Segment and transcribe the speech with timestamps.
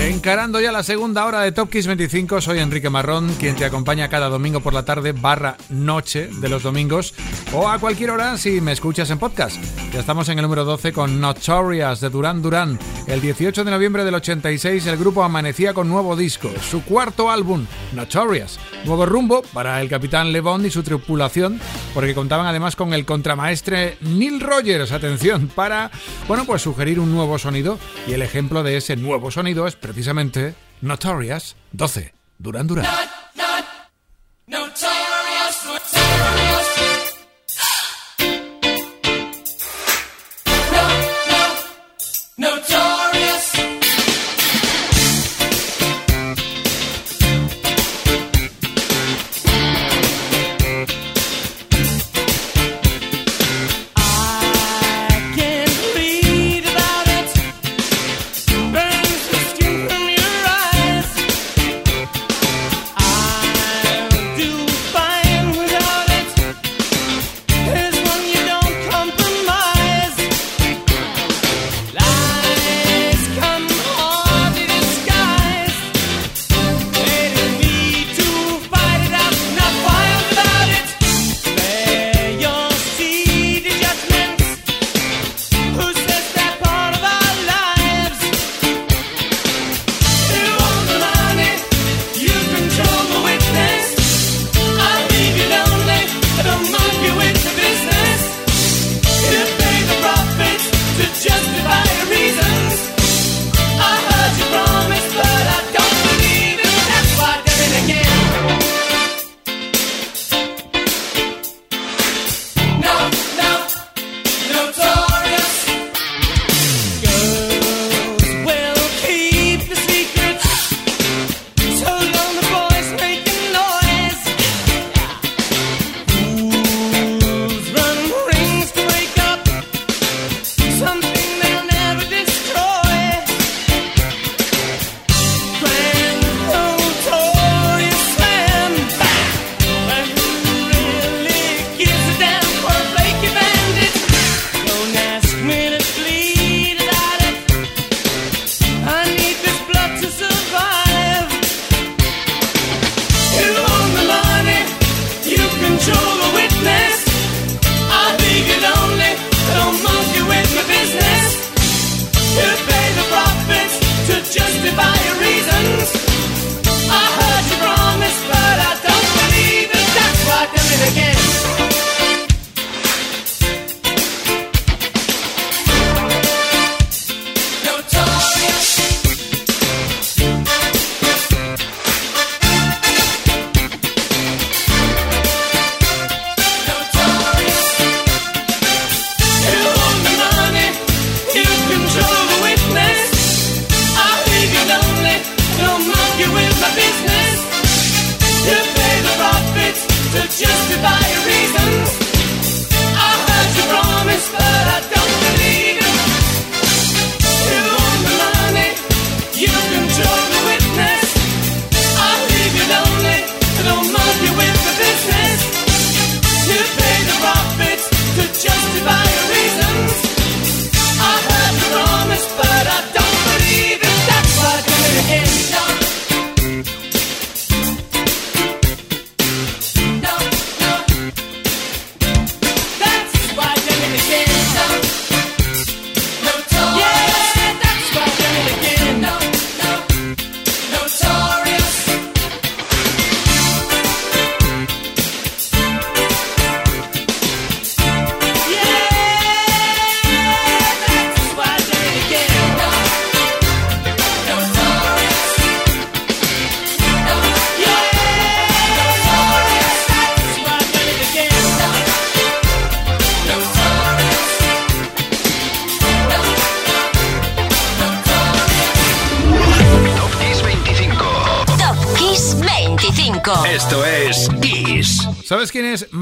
[0.00, 4.08] Encarando ya la segunda hora de Top Kiss 25, soy Enrique Marrón, quien te acompaña
[4.08, 7.14] cada domingo por la tarde barra noche de los domingos
[7.52, 9.62] o a cualquier hora si me escuchas en podcast.
[9.92, 12.78] Ya estamos en el número 12 con Notorious de Duran Duran.
[13.08, 17.66] El 18 de noviembre del 86 el grupo amanecía con nuevo disco, su cuarto álbum,
[17.92, 18.58] Notorious.
[18.84, 21.60] Nuevo rumbo para el capitán Levon y su tripulación,
[21.92, 25.90] porque contaban además con el contramaestre Neil Rogers, atención, para,
[26.28, 30.54] bueno, pues sugerir un nuevo sonido y el ejemplo de ese nuevo sonido es precisamente
[30.82, 32.84] Notorious 12, Duran Duran.
[32.84, 33.10] ¿Sabes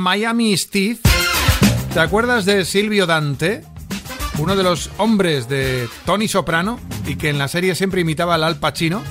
[0.08, 0.96] Miami Steve?
[1.93, 3.62] ¿Te acuerdas de Silvio Dante?
[4.38, 8.44] Uno de los hombres de Tony Soprano y que en la serie siempre imitaba al
[8.44, 9.02] Al Pacino.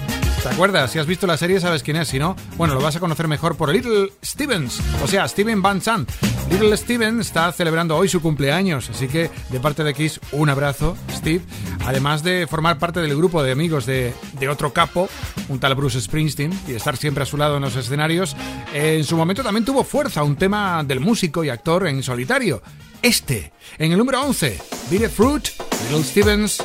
[0.42, 0.90] ¿Te acuerdas?
[0.90, 3.28] Si has visto la serie sabes quién es, si no, bueno, lo vas a conocer
[3.28, 6.10] mejor por Little Stevens, o sea, Steven Van Sant.
[6.50, 10.98] Little Steven está celebrando hoy su cumpleaños, así que de parte de Kiss, un abrazo,
[11.12, 11.44] Steve.
[11.88, 14.14] Además de formar parte del grupo de amigos de,
[14.52, 15.08] otro capo,
[15.48, 18.36] un tal Bruce Springsteen, y estar siempre a su lado en los escenarios,
[18.74, 22.62] en su momento también tuvo fuerza un tema del músico y actor en solitario.
[23.02, 24.60] Este, en el número 11,
[24.92, 25.48] Beat Fruit,
[25.84, 26.58] Little Stevens.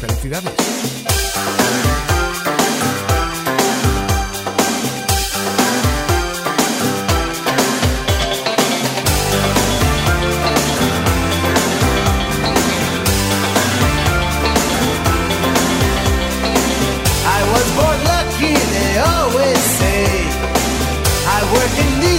[0.00, 0.73] Felicidades.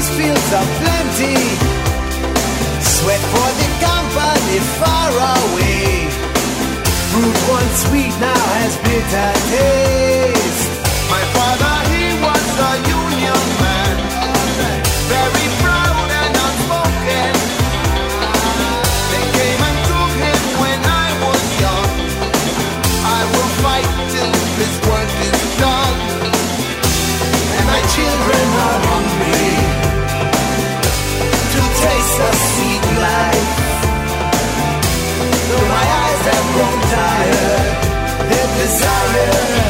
[0.09, 1.37] Fields of plenty.
[2.81, 6.07] Sweat for the company far away.
[7.11, 10.69] Fruit once sweet now has bitter taste.
[11.09, 13.95] My father, he was a union man.
[15.09, 17.33] Very proud and outspoken.
[19.11, 21.89] They came and took him when I was young.
[23.17, 25.97] I will fight till this work is done.
[27.57, 28.34] And my children
[36.57, 39.64] I'm tired their desire.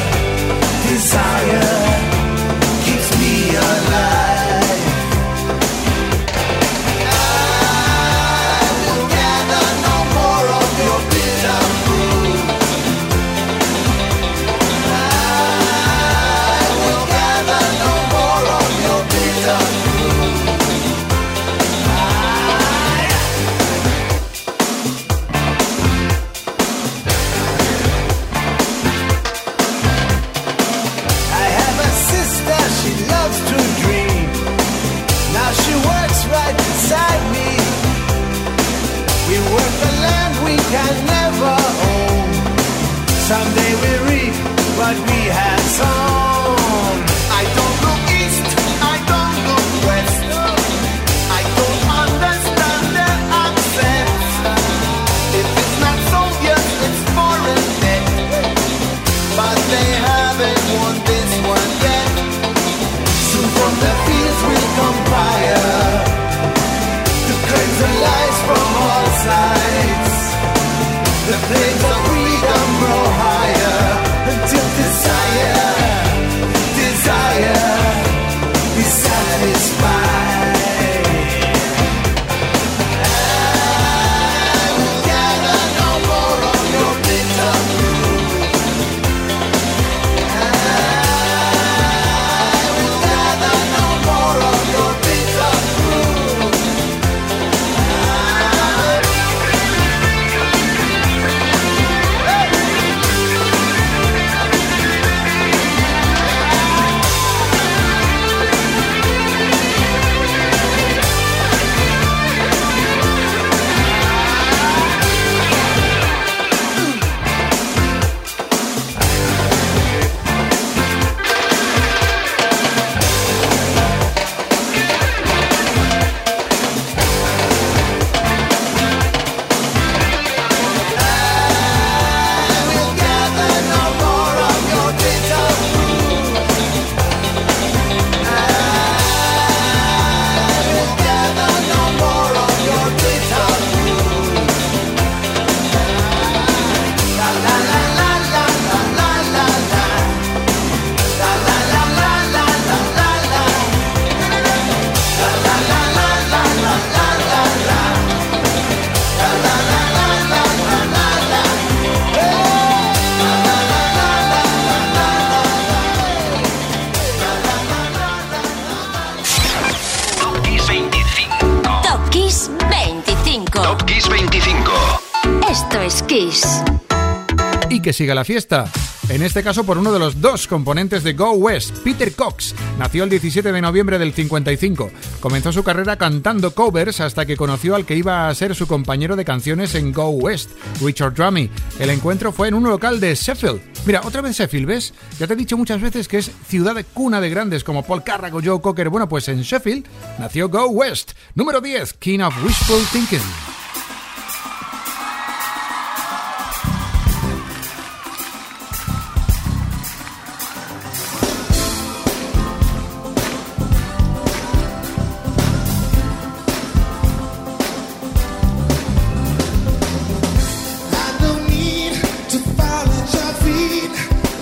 [177.95, 178.66] Siga la fiesta.
[179.07, 182.56] En este caso por uno de los dos componentes de Go West, Peter Cox.
[182.80, 184.92] Nació el 17 de noviembre del 55.
[185.19, 189.16] Comenzó su carrera cantando covers hasta que conoció al que iba a ser su compañero
[189.16, 191.49] de canciones en Go West, Richard Drummy.
[191.80, 193.61] El encuentro fue en un local de Sheffield.
[193.85, 194.94] Mira, otra vez Sheffield, ¿ves?
[195.19, 198.04] Ya te he dicho muchas veces que es ciudad de cuna de grandes como Paul
[198.04, 198.90] Carrack o Joe Cocker.
[198.90, 199.85] Bueno, pues en Sheffield
[200.19, 201.11] nació Go West.
[201.35, 203.65] Número 10, King of Wishful Thinking.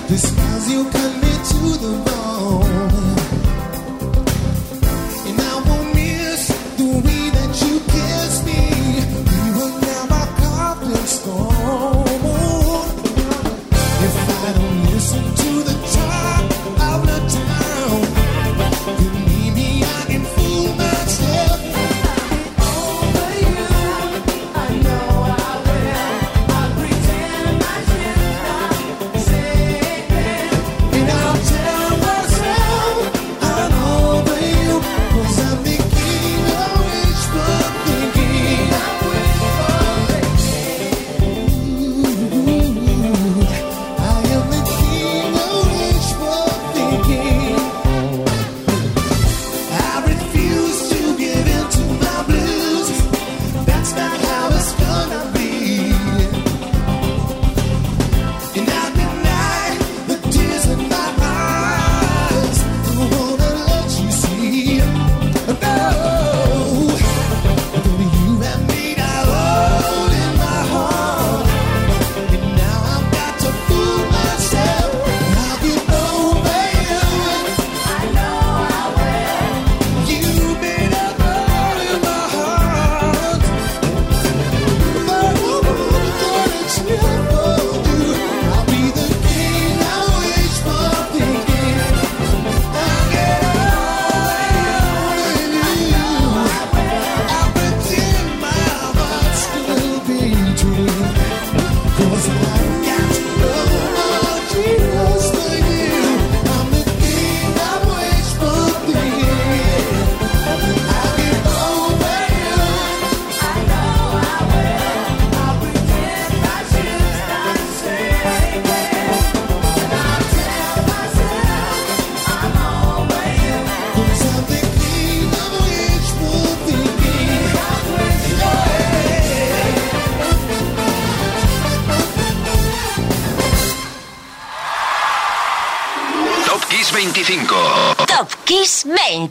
[0.07, 0.52] this night.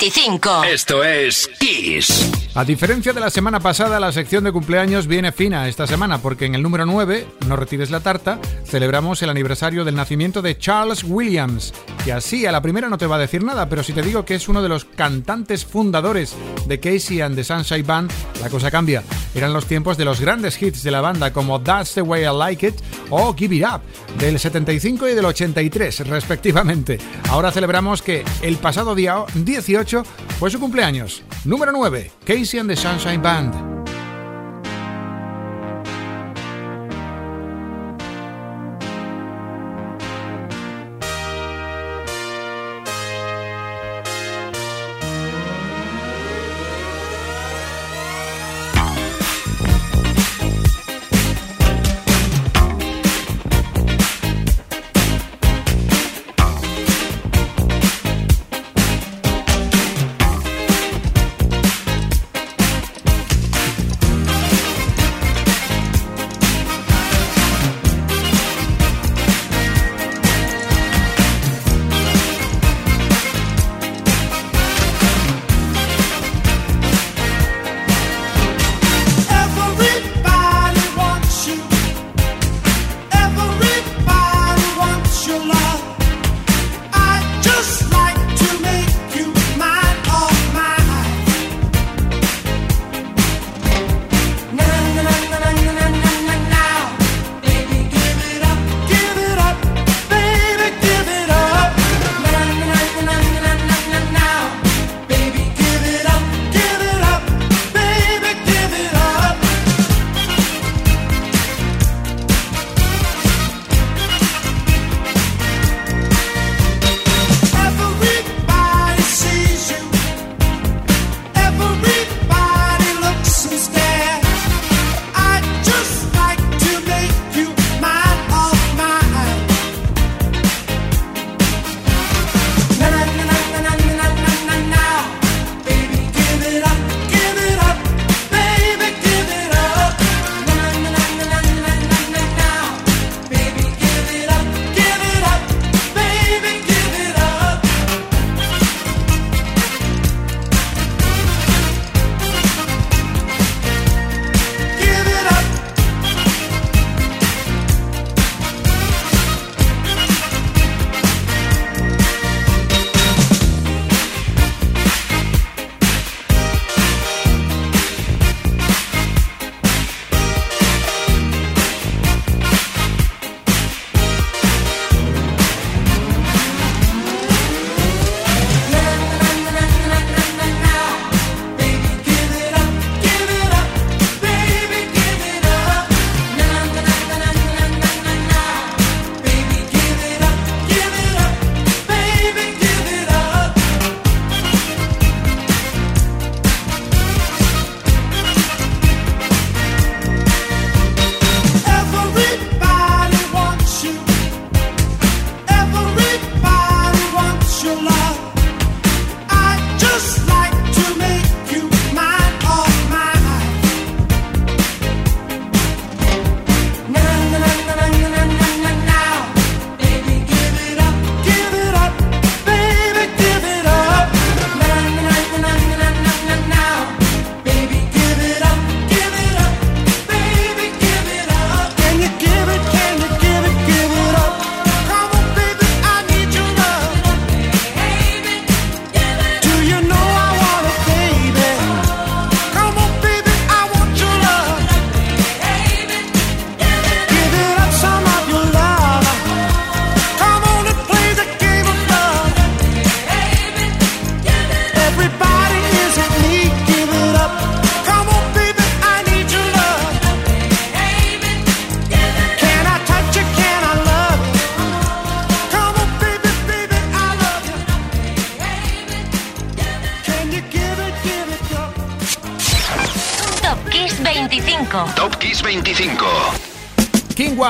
[0.03, 0.65] 25.
[0.65, 2.42] Esto es Kiss.
[2.55, 6.45] A diferencia de la semana pasada, la sección de cumpleaños viene fina esta semana, porque
[6.45, 11.03] en el número 9, No retires la tarta, celebramos el aniversario del nacimiento de Charles
[11.03, 11.73] Williams.
[12.05, 14.27] Y así, a la primera no te va a decir nada, pero si te digo
[14.27, 18.11] que es uno de los cantantes fundadores de Casey and the Sunshine Band,
[18.43, 19.03] la cosa cambia.
[19.35, 22.37] Eran los tiempos de los grandes hits de la banda como That's the Way I
[22.37, 22.75] Like It
[23.09, 23.81] o Give It Up,
[24.19, 26.99] del 75 y del 83 respectivamente.
[27.31, 30.03] Ahora celebramos que el pasado día 18
[30.39, 31.23] fue su cumpleaños.
[31.45, 33.82] Número 9, Casey and the Sunshine Band.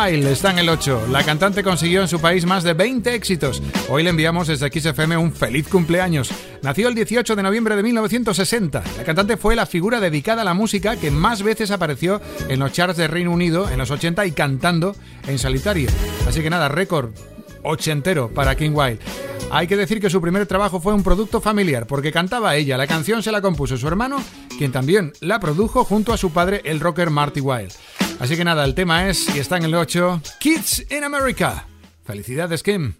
[0.04, 1.06] Wild está en el 8.
[1.10, 3.62] La cantante consiguió en su país más de 20 éxitos.
[3.88, 6.30] Hoy le enviamos desde XFM un feliz cumpleaños.
[6.62, 8.82] Nació el 18 de noviembre de 1960.
[8.96, 12.72] La cantante fue la figura dedicada a la música que más veces apareció en los
[12.72, 15.88] charts de Reino Unido en los 80 y cantando en solitario.
[16.26, 17.10] Así que nada, récord
[17.62, 18.98] ochentero para King Wild.
[19.52, 22.78] Hay que decir que su primer trabajo fue un producto familiar, porque cantaba ella.
[22.78, 24.16] La canción se la compuso su hermano,
[24.62, 27.72] quien también la produjo junto a su padre, el rocker Marty Wild.
[28.20, 31.66] Así que nada, el tema es, y está en el 8, Kids in America.
[32.04, 32.94] Felicidades, Kim.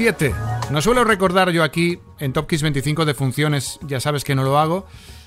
[0.00, 0.34] 7.
[0.70, 4.44] No suelo recordar yo aquí en Top Kiss 25 de funciones, ya sabes que no
[4.44, 4.86] lo hago.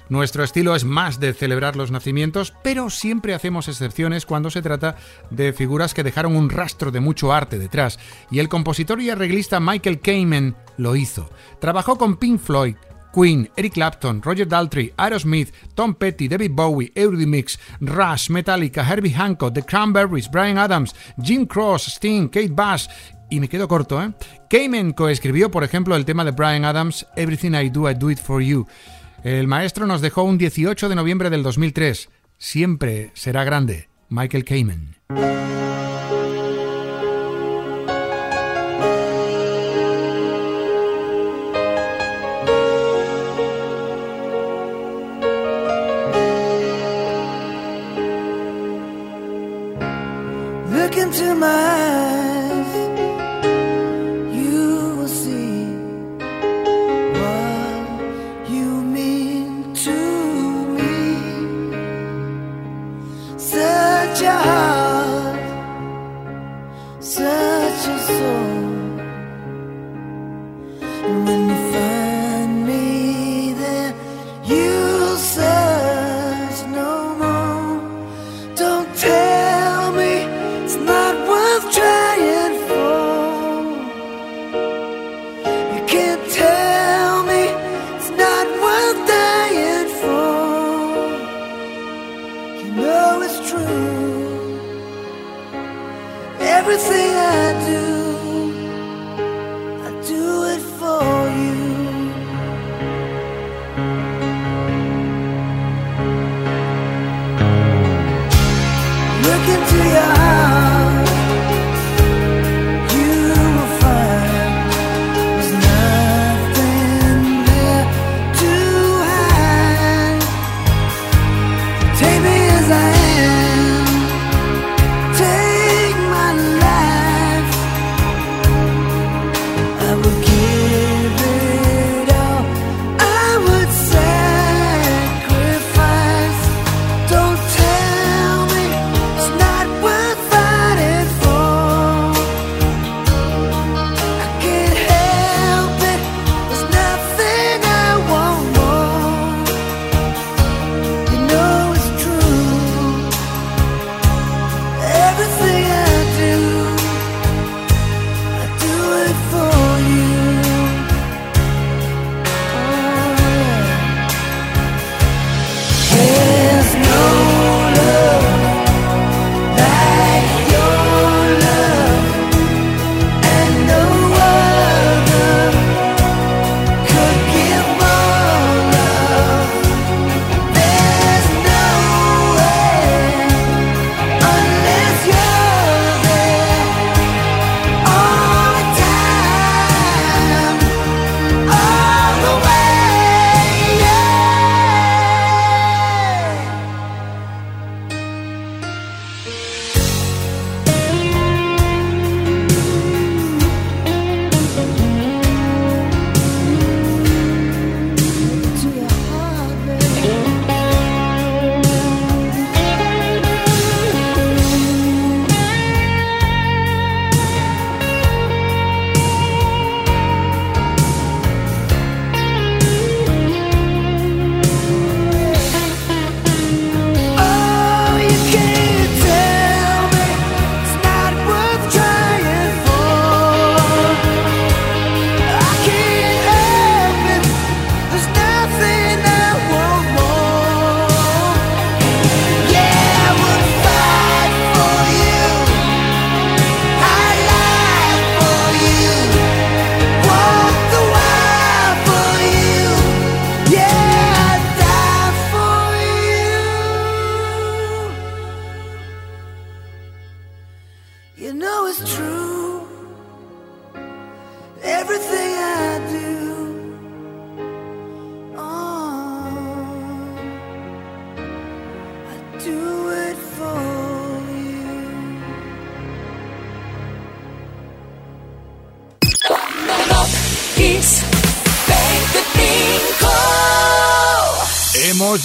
[0.09, 4.95] Nuestro estilo es más de celebrar los nacimientos, pero siempre hacemos excepciones cuando se trata
[5.29, 7.99] de figuras que dejaron un rastro de mucho arte detrás.
[8.31, 11.29] Y el compositor y arreglista Michael Kamen lo hizo.
[11.59, 12.75] Trabajó con Pink Floyd,
[13.13, 19.53] Queen, Eric Clapton, Roger Daltrey, Aerosmith, Tom Petty, David Bowie, Eurythmics, Rush, Metallica, Herbie Hancock,
[19.53, 22.87] The Cranberries, Brian Adams, Jim Cross, Sting, Kate Bush
[23.33, 24.13] y me quedo corto, ¿eh?
[24.47, 28.19] Kamen coescribió, por ejemplo, el tema de Brian Adams, Everything I Do, I Do It
[28.19, 28.67] For You.
[29.23, 32.09] El maestro nos dejó un 18 de noviembre del 2003.
[32.37, 33.89] Siempre será grande.
[34.09, 34.95] Michael Kamen.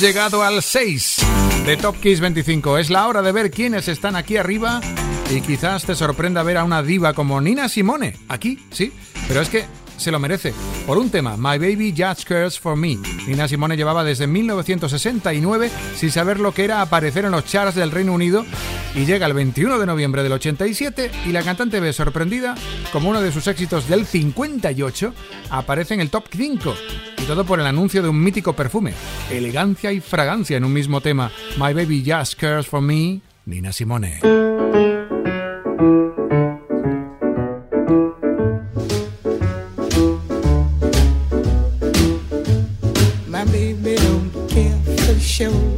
[0.09, 1.17] Llegado al 6
[1.67, 2.79] de Top Kiss 25.
[2.79, 4.81] Es la hora de ver quiénes están aquí arriba
[5.31, 8.17] y quizás te sorprenda ver a una diva como Nina Simone.
[8.27, 8.91] Aquí, sí,
[9.27, 9.67] pero es que
[9.99, 10.55] se lo merece.
[10.87, 12.97] Por un tema, My Baby Just Cares for Me.
[13.27, 17.91] Nina Simone llevaba desde 1969 sin saber lo que era aparecer en los charts del
[17.91, 18.47] Reino Unido
[18.95, 22.55] y llega el 21 de noviembre del 87 y la cantante ve sorprendida
[22.93, 25.13] como uno de sus éxitos del 58
[25.51, 26.75] aparece en el top 5
[27.18, 28.95] y todo por el anuncio de un mítico perfume,
[29.31, 34.21] elegancia y fragancia en un mismo tema, My Baby Just Cares for Me, Nina Simone.
[43.29, 45.78] My baby don't care for shows.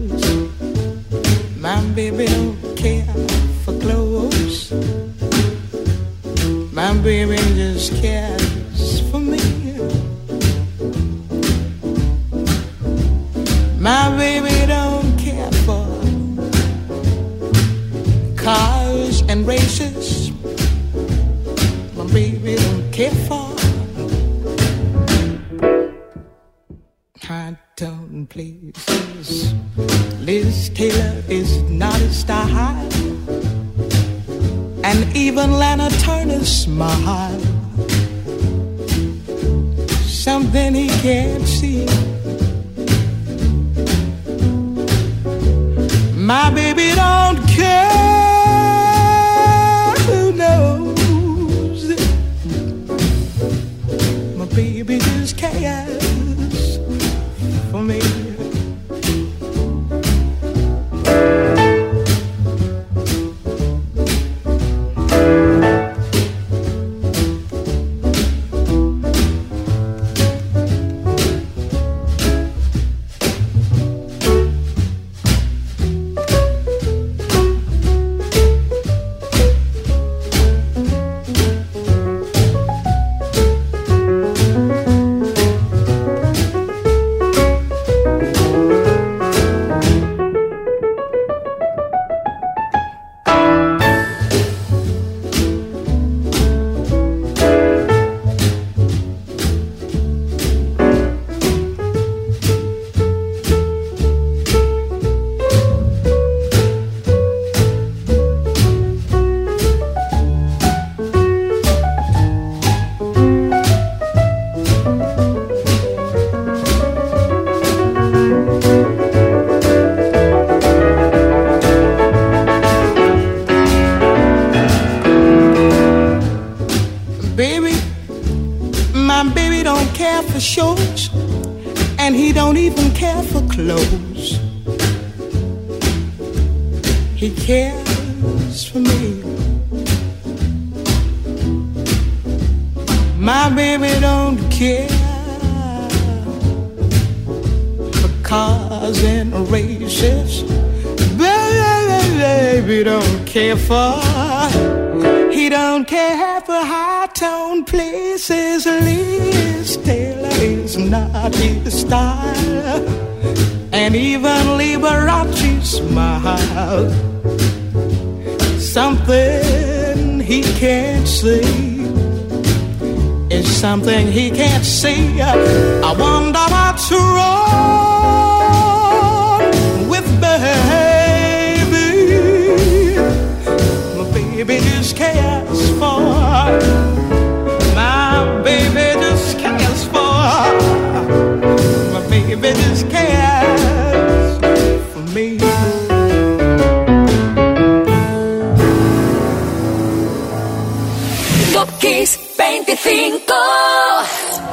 [201.78, 203.34] Kiss 25.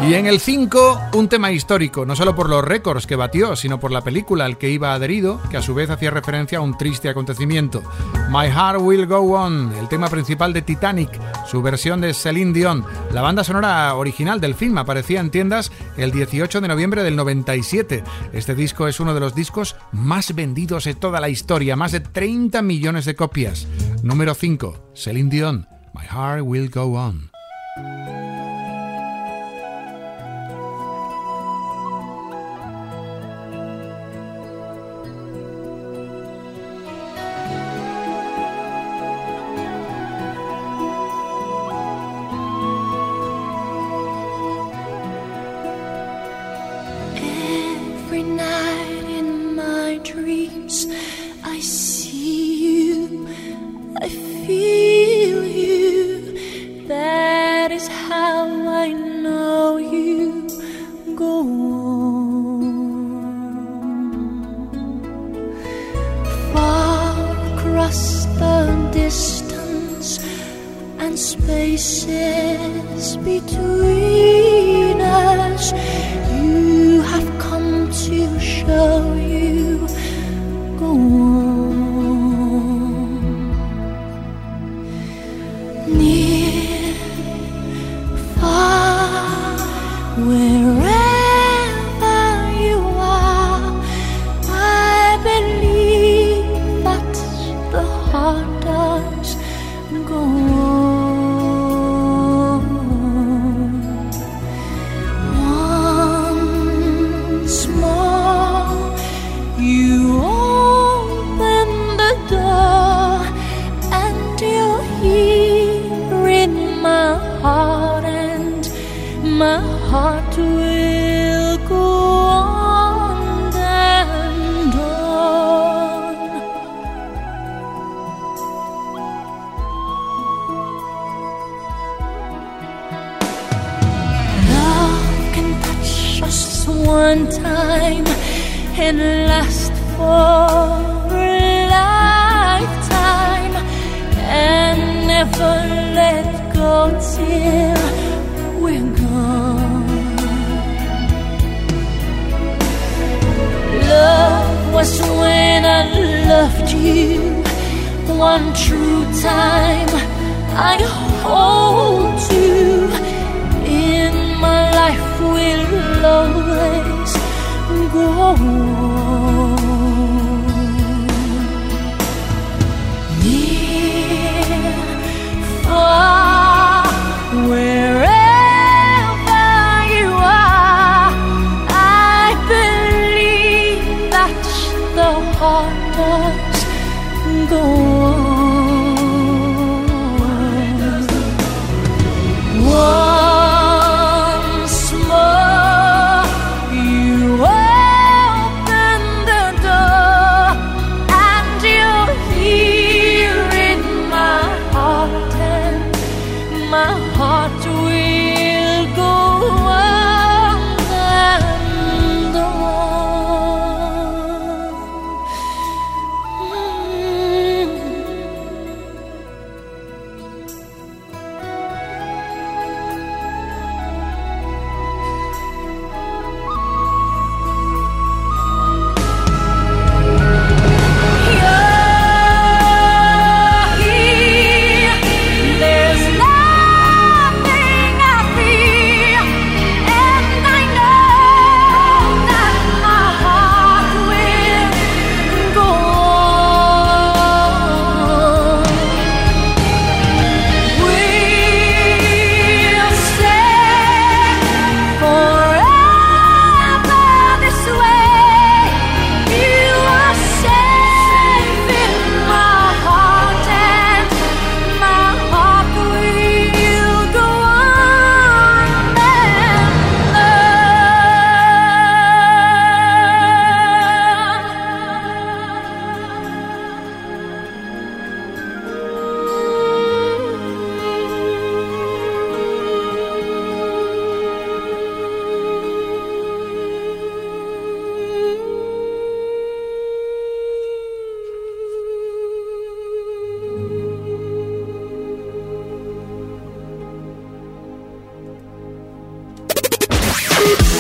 [0.08, 3.80] Y en el 5, un tema histórico, no solo por los récords que batió, sino
[3.80, 6.78] por la película al que iba adherido, que a su vez hacía referencia a un
[6.78, 7.82] triste acontecimiento.
[8.30, 11.10] My Heart Will Go On, el tema principal de Titanic,
[11.48, 12.86] su versión de Celine Dion.
[13.12, 18.04] La banda sonora original del film aparecía en tiendas el 18 de noviembre del 97.
[18.34, 22.02] Este disco es uno de los discos más vendidos de toda la historia, más de
[22.02, 23.68] 30 millones de copias.
[24.04, 27.30] Número 5, Celine Dion, My Heart Will Go On.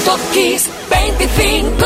[0.07, 1.85] Top Kiss 25.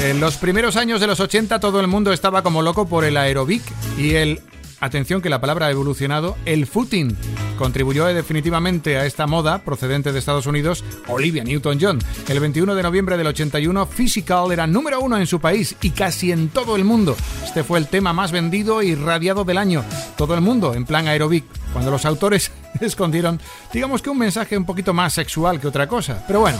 [0.00, 3.18] En los primeros años de los 80 todo el mundo estaba como loco por el
[3.18, 3.62] aerobic
[3.98, 4.40] y el,
[4.80, 7.14] atención que la palabra ha evolucionado, el footing.
[7.58, 11.98] Contribuyó definitivamente a esta moda procedente de Estados Unidos Olivia Newton-John.
[12.26, 16.32] El 21 de noviembre del 81 Physical era número uno en su país y casi
[16.32, 17.16] en todo el mundo.
[17.44, 19.84] Este fue el tema más vendido y radiado del año.
[20.16, 21.44] Todo el mundo en plan aerobic.
[21.74, 22.50] Cuando los autores
[22.80, 23.40] escondieron,
[23.72, 26.22] digamos que un mensaje un poquito más sexual que otra cosa.
[26.26, 26.58] Pero bueno,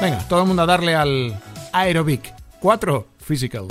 [0.00, 1.40] venga, todo el mundo a darle al
[1.72, 2.34] aerobic.
[2.60, 3.06] 4.
[3.18, 3.66] Physical.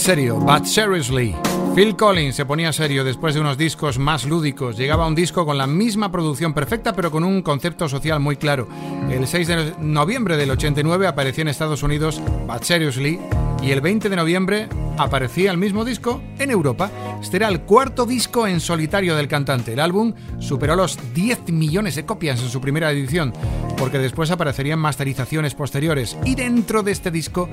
[0.00, 1.36] Serio, but seriously.
[1.74, 4.76] Phil Collins se ponía serio después de unos discos más lúdicos.
[4.76, 8.66] Llegaba un disco con la misma producción perfecta, pero con un concepto social muy claro.
[9.10, 13.20] El 6 de noviembre del 89 apareció en Estados Unidos But Seriously
[13.62, 16.90] y el 20 de noviembre aparecía el mismo disco en Europa.
[17.20, 19.72] Este era el cuarto disco en solitario del cantante.
[19.72, 23.32] El álbum superó los 10 millones de copias en su primera edición,
[23.76, 26.16] porque después aparecerían masterizaciones posteriores.
[26.24, 27.48] Y dentro de este disco,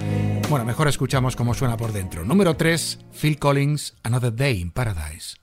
[0.49, 2.23] bueno, mejor escuchamos cómo suena por dentro.
[2.23, 5.35] Número 3, Phil Collins, Another Day in Paradise.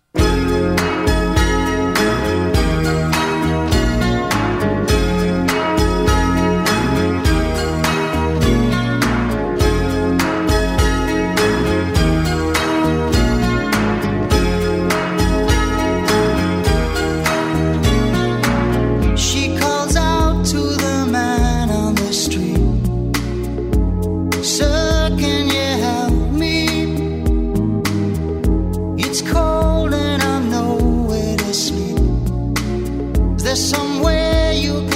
[33.55, 34.94] Somewhere you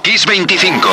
[0.00, 0.88] Top Kiss 25.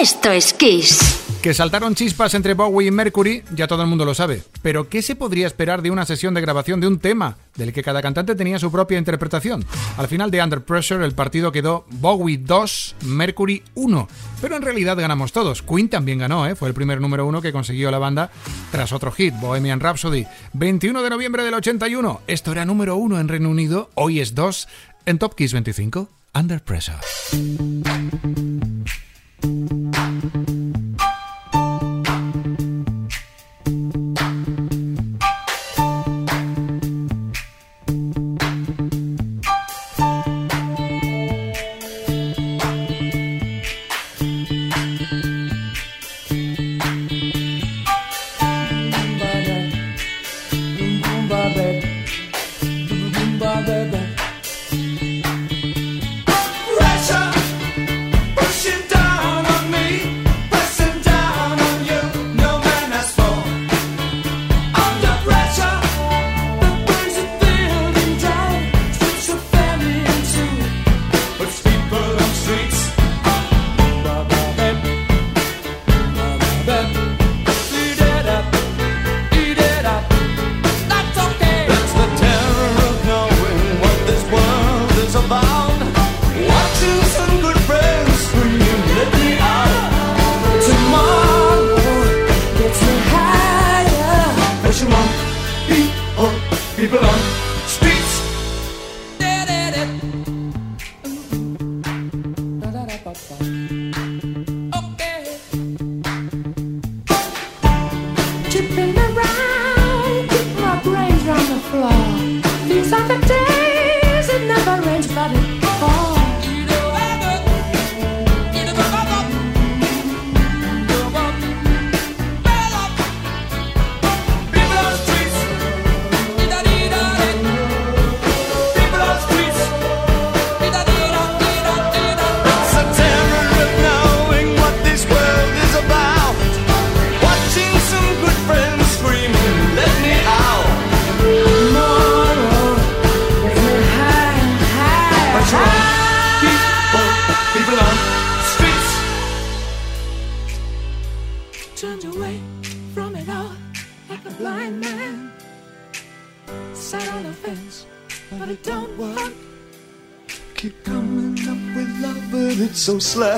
[0.00, 1.38] Esto es Kiss.
[1.40, 4.42] Que saltaron chispas entre Bowie y Mercury, ya todo el mundo lo sabe.
[4.60, 7.82] Pero ¿qué se podría esperar de una sesión de grabación de un tema, del que
[7.82, 9.64] cada cantante tenía su propia interpretación?
[9.96, 14.08] Al final de Under Pressure, el partido quedó Bowie 2, Mercury 1.
[14.40, 15.62] Pero en realidad ganamos todos.
[15.62, 16.56] Queen también ganó, ¿eh?
[16.56, 18.30] fue el primer número uno que consiguió la banda
[18.72, 20.26] tras otro hit, Bohemian Rhapsody.
[20.54, 22.22] 21 de noviembre del 81.
[22.26, 24.66] Esto era número uno en Reino Unido, hoy es 2
[25.06, 26.98] en Top Kiss 25, Under Pressure.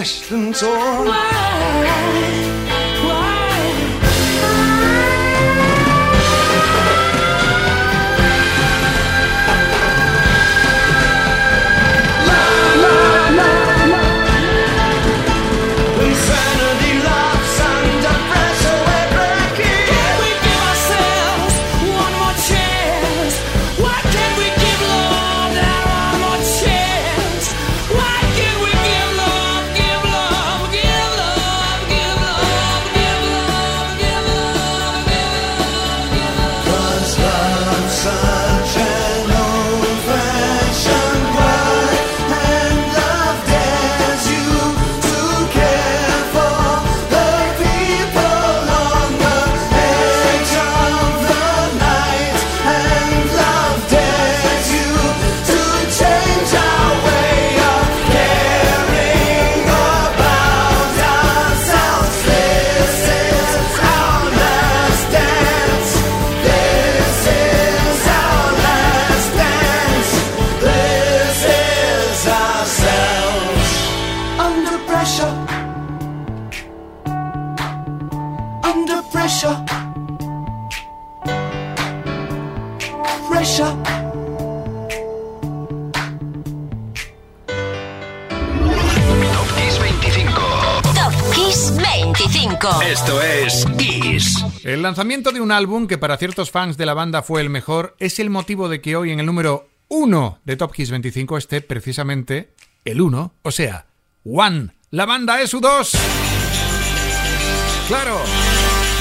[0.07, 2.46] questions or why.
[94.77, 97.97] El lanzamiento de un álbum que para ciertos fans de la banda fue el mejor
[97.99, 101.63] es el motivo de que hoy en el número 1 de Top Kiss 25 esté
[101.63, 102.51] precisamente
[102.85, 103.87] el 1, o sea,
[104.27, 104.75] One.
[104.91, 105.97] La banda es U2.
[107.89, 108.21] Claro.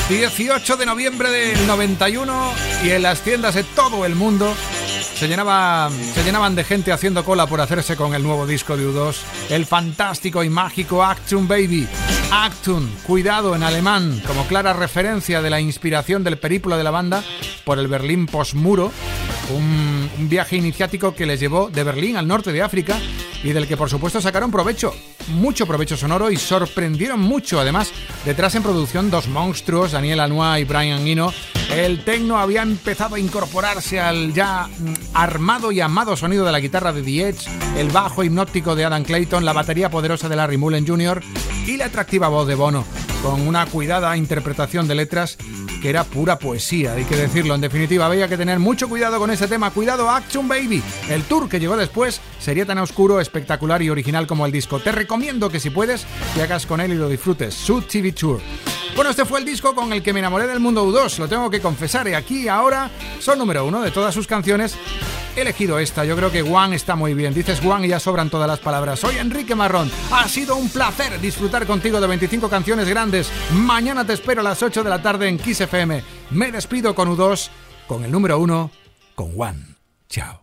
[0.07, 2.53] 18 de noviembre del 91
[2.85, 4.55] y en las tiendas de todo el mundo
[5.15, 8.87] se, llenaba, se llenaban de gente haciendo cola por hacerse con el nuevo disco de
[8.87, 9.15] U2,
[9.49, 11.87] el fantástico y mágico Actun Baby.
[12.31, 17.23] Actun, cuidado en alemán, como clara referencia de la inspiración del periplo de la banda
[17.63, 18.91] por el Berlín postmuro,
[19.55, 22.97] un, un viaje iniciático que les llevó de Berlín al norte de África
[23.43, 24.93] y del que por supuesto sacaron provecho,
[25.27, 27.59] mucho provecho sonoro y sorprendieron mucho.
[27.59, 27.91] Además,
[28.25, 31.31] detrás en producción dos monstruos, Daniel Lanois y Brian Eno.
[31.71, 34.67] El tecno había empezado a incorporarse al ya
[35.13, 37.47] armado y amado sonido de la guitarra de The Edge,
[37.77, 41.21] el bajo hipnótico de Adam Clayton, la batería poderosa de Larry Mullen Jr.
[41.67, 42.85] y la atractiva voz de Bono,
[43.21, 45.37] con una cuidada interpretación de letras
[45.81, 47.53] que era pura poesía, hay que decirlo.
[47.53, 49.71] En definitiva, había que tener mucho cuidado con ese tema.
[49.71, 50.81] Cuidado, Action Baby.
[51.09, 54.79] El tour que llegó después sería tan oscuro, espectacular y original como el disco.
[54.79, 57.53] Te recomiendo que si puedes, te hagas con él y lo disfrutes.
[57.53, 58.41] Su TV Tour.
[58.95, 61.49] Bueno, este fue el disco con el que me enamoré del mundo U2, lo tengo
[61.49, 62.07] que confesar.
[62.07, 62.89] Y aquí ahora
[63.19, 64.77] son número uno de todas sus canciones.
[65.35, 67.33] He elegido esta, yo creo que One está muy bien.
[67.33, 69.01] Dices One y ya sobran todas las palabras.
[69.01, 69.91] Soy Enrique Marrón.
[70.11, 73.29] Ha sido un placer disfrutar contigo de 25 canciones grandes.
[73.51, 76.01] Mañana te espero a las 8 de la tarde en Kiss FM.
[76.31, 77.49] Me despido con U2,
[77.87, 78.71] con el número uno,
[79.13, 79.75] con One.
[80.07, 80.41] Chao.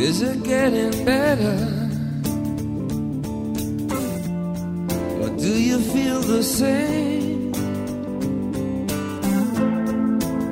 [0.00, 1.58] Is it getting better?
[5.20, 7.52] Or do you feel the same?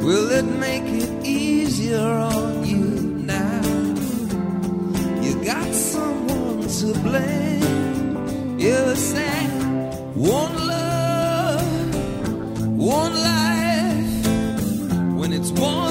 [0.05, 2.85] Will it make it easier on you
[3.25, 3.63] now?
[5.23, 8.59] You got someone to blame.
[8.61, 9.49] You said
[10.15, 11.95] one love,
[12.77, 14.27] one life.
[15.19, 15.88] When it's one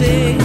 [0.00, 0.43] a